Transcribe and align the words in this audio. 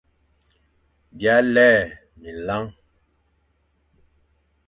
B 1.17 1.19
îa 1.31 1.37
lè 1.53 1.69
minlañ. 2.19 2.65